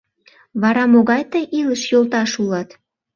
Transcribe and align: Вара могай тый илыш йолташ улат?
Вара 0.61 0.83
могай 0.93 1.21
тый 1.31 1.45
илыш 1.59 1.81
йолташ 1.91 2.31
улат? 2.41 2.69